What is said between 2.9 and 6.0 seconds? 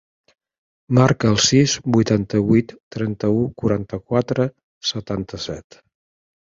trenta-u, quaranta-quatre, setanta-set.